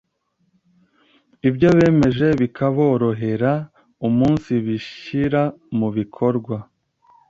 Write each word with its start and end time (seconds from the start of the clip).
ibyo 1.49 1.69
bemeje 1.77 2.27
bikaborohera 2.41 3.51
umunsibishyira 4.07 5.41
mu 5.77 5.87
bikorwa. 5.97 6.55